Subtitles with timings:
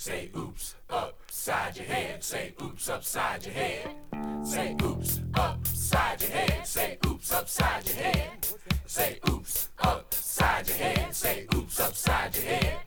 [0.00, 2.24] Say oops upside your head.
[2.24, 3.94] Say oops upside your head.
[4.42, 6.66] Say oops upside your head.
[6.66, 8.46] Say oops upside your head.
[8.86, 11.14] Say oops upside your head.
[11.14, 12.78] Say oops upside your head.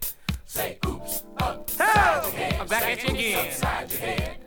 [0.48, 2.60] Say oops upside your head.
[2.60, 4.38] I'm back at you again.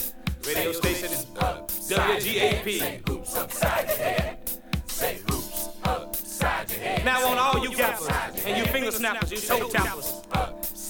[0.45, 2.81] Radio station is WGAP.
[2.81, 4.51] Say oops upside your head.
[4.87, 7.05] Say oops upside your head.
[7.05, 8.09] Now on all you gappers
[8.45, 10.23] and you finger snappers, you toe tappers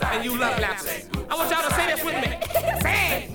[0.03, 0.87] and you love laps.
[1.31, 2.37] I want y'all to say this with me.
[2.83, 3.29] Say.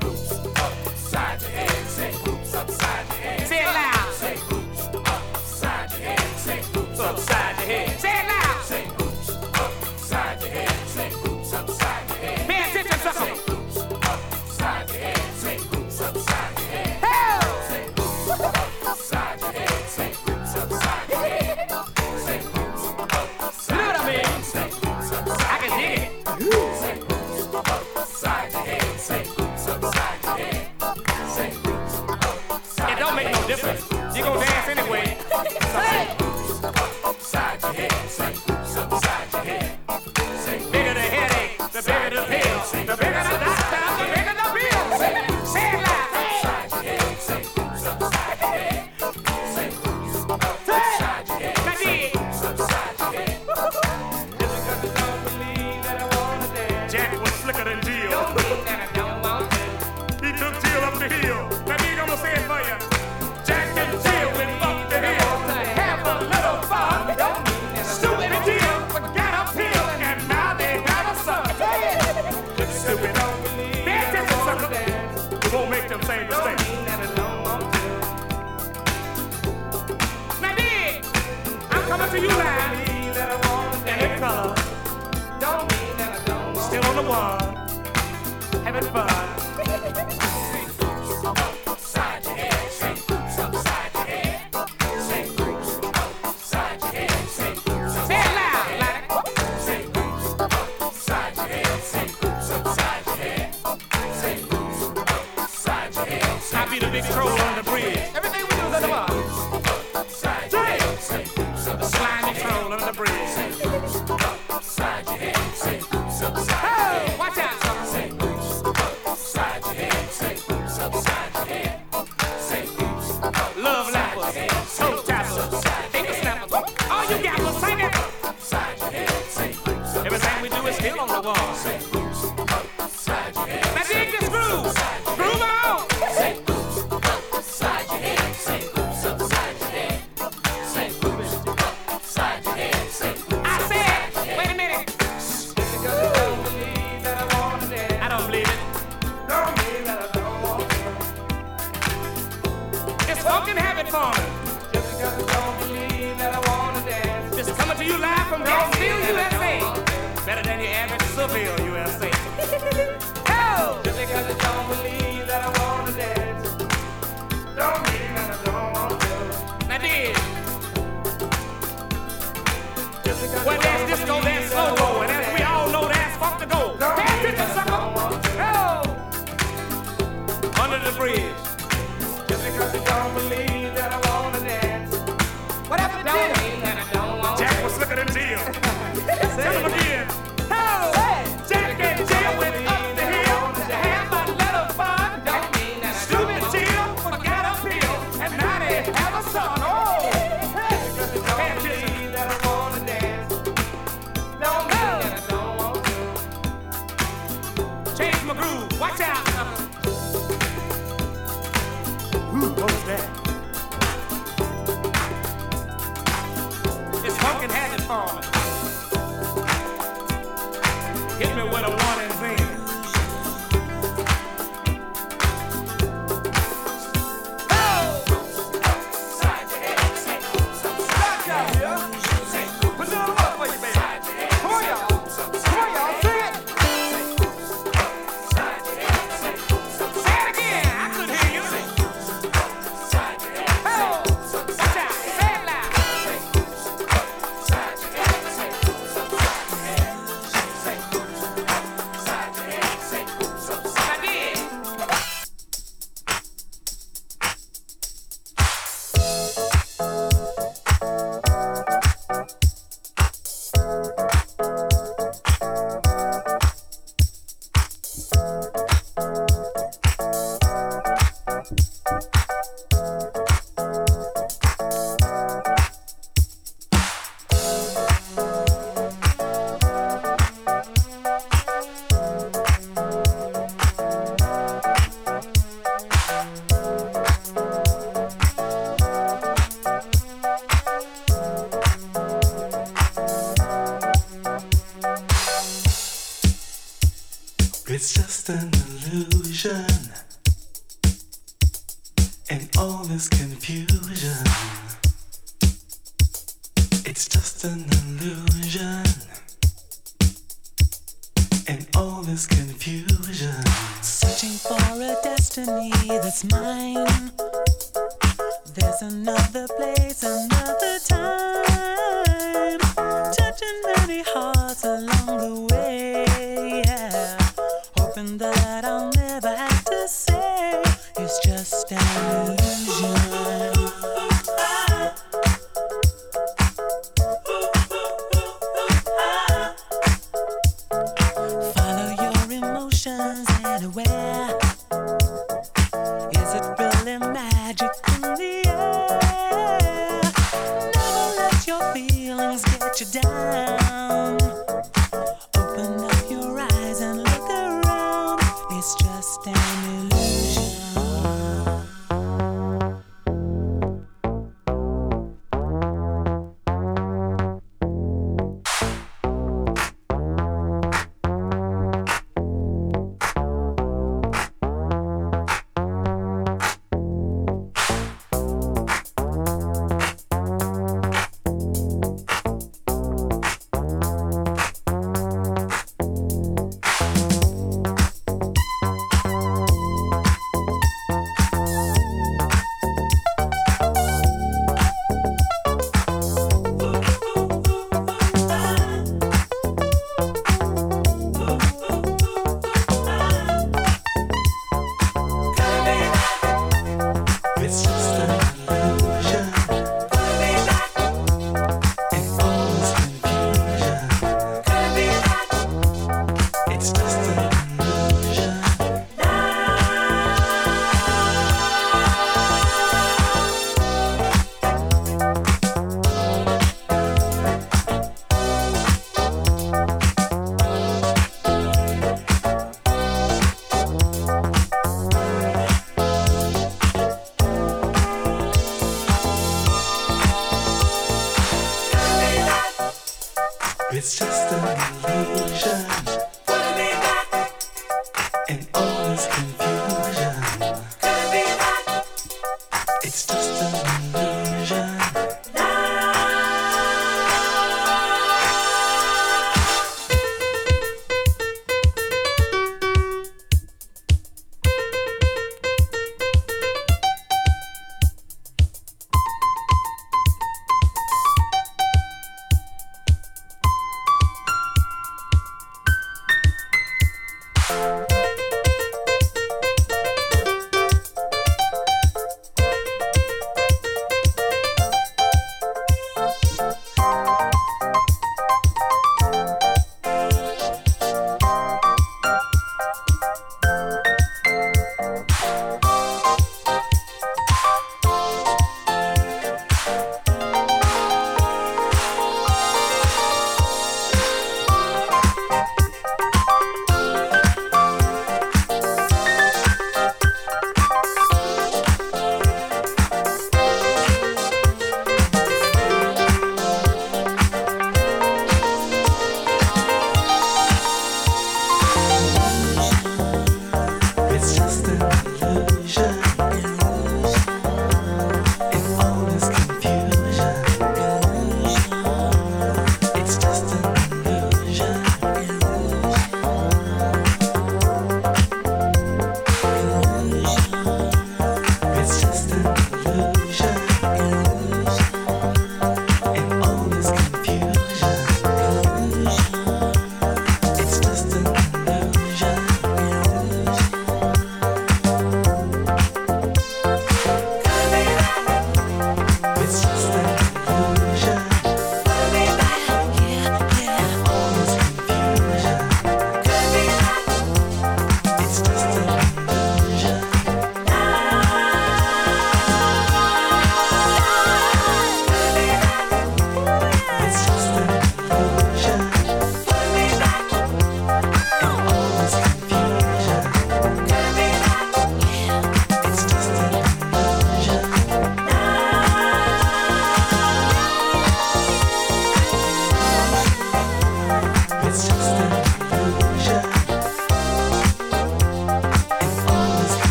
[0.55, 1.87] Upside your head.
[1.87, 2.13] Say
[2.57, 3.10] upside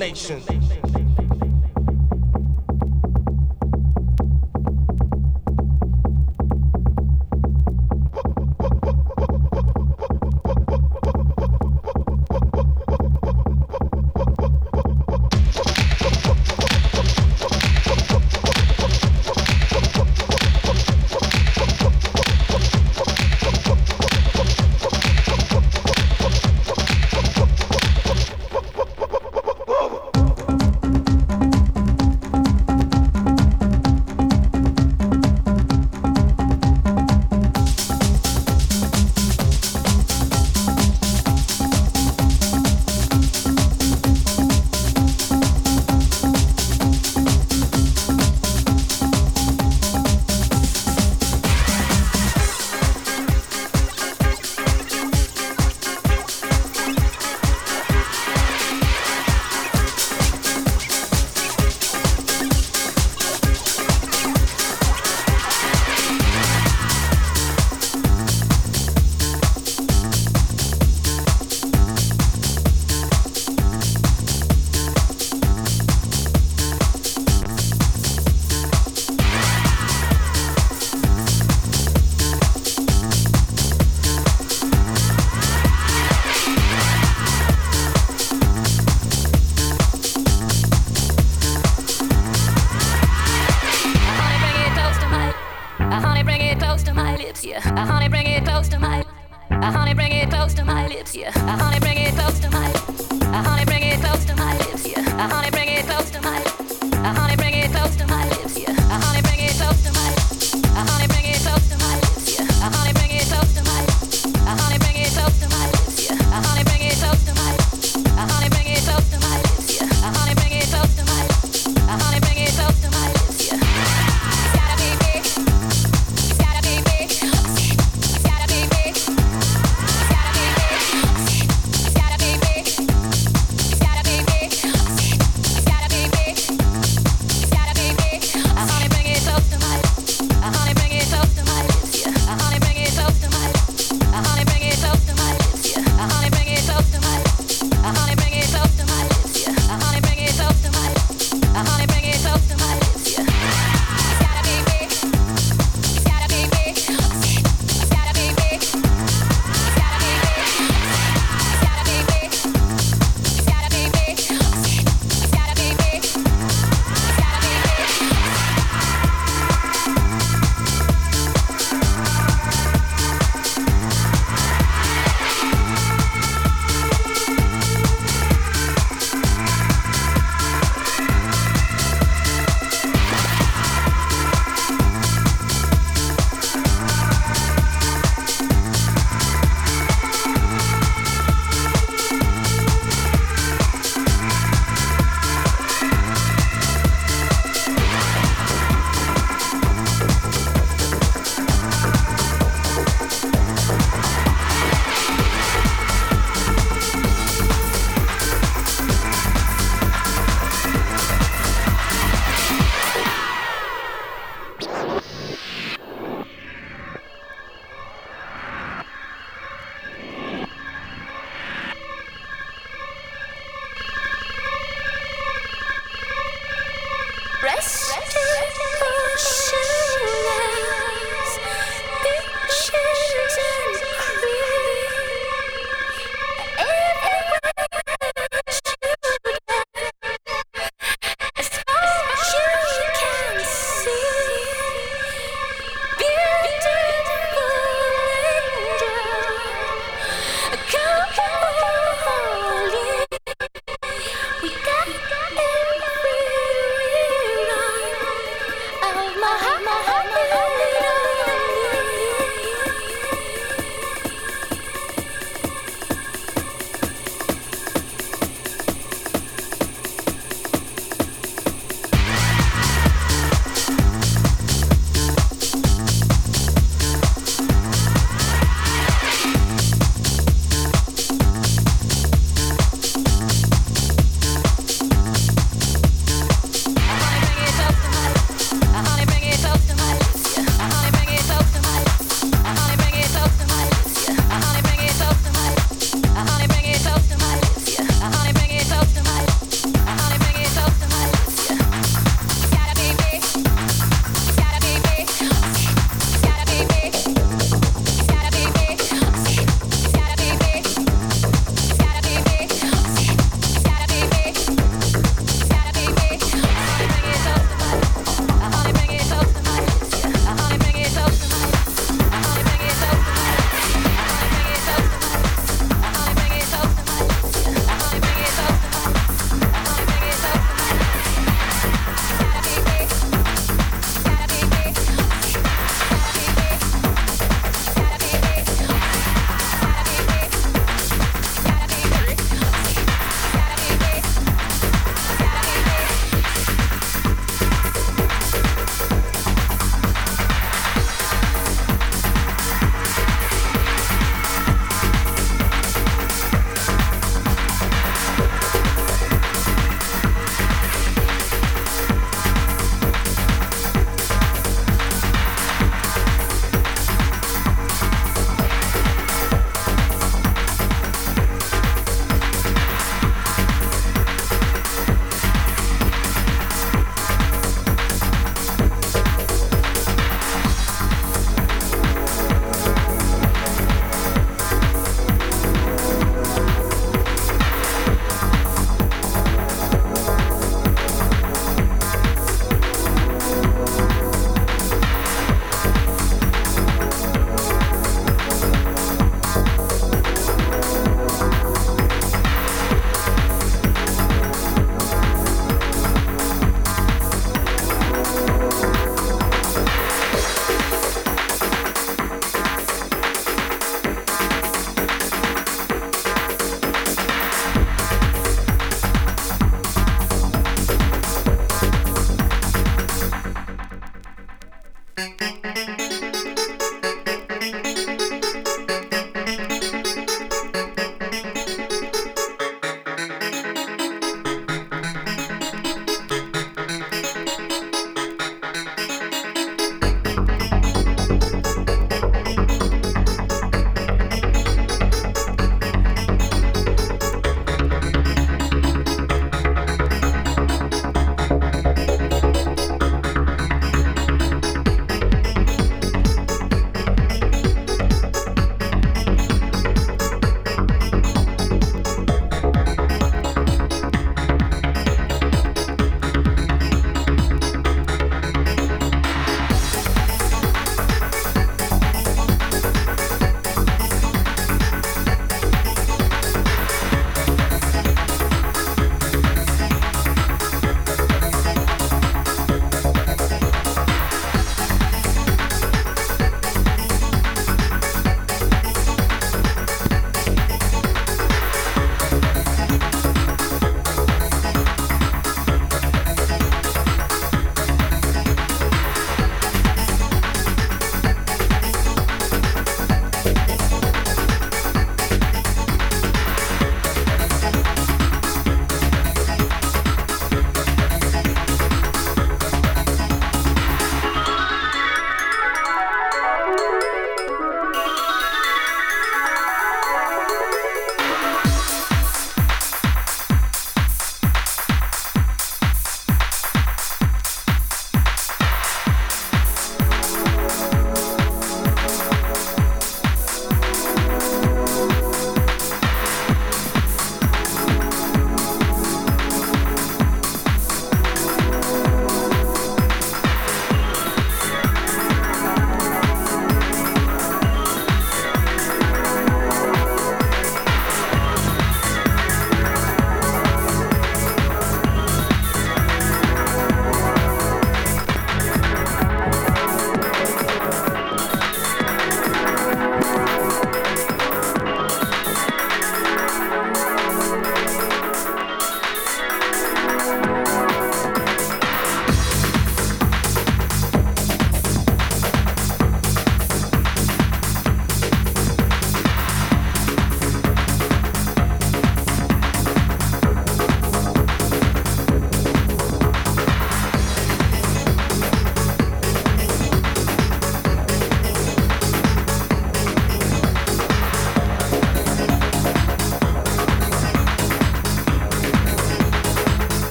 [0.00, 0.49] nation.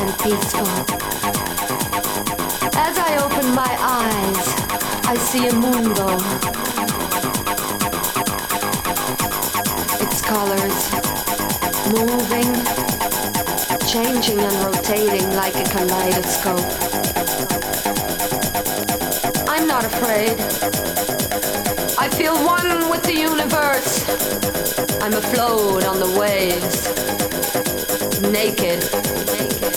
[0.00, 0.66] And peaceful.
[2.74, 4.46] As I open my eyes,
[5.06, 6.16] I see a moonbow.
[10.04, 10.78] Its colors
[11.92, 12.50] moving,
[13.86, 16.70] changing and rotating like a kaleidoscope.
[19.48, 20.36] I'm not afraid.
[21.98, 24.08] I feel one with the universe.
[25.02, 26.90] I'm afloat on the waves.
[28.20, 28.80] naked.
[29.26, 29.69] Naked.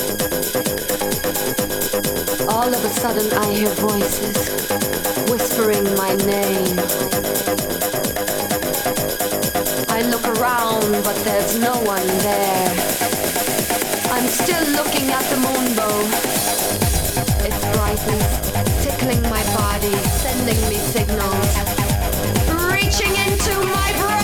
[2.63, 4.37] All of a sudden I hear voices
[5.29, 6.79] whispering my name.
[9.89, 12.69] I look around, but there's no one there.
[14.15, 16.07] I'm still looking at the moonbow.
[17.43, 21.57] It brightens, tickling my body, sending me signals,
[22.71, 24.22] reaching into my brain.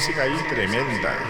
[0.00, 1.29] Música ahí tremenda.